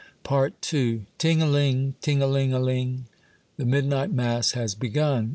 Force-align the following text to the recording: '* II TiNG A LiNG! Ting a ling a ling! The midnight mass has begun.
'* 0.11 0.31
II 0.31 1.05
TiNG 1.19 1.43
A 1.43 1.45
LiNG! 1.45 1.93
Ting 2.01 2.23
a 2.23 2.25
ling 2.25 2.53
a 2.53 2.59
ling! 2.59 3.05
The 3.57 3.65
midnight 3.67 4.11
mass 4.11 4.53
has 4.53 4.73
begun. 4.73 5.29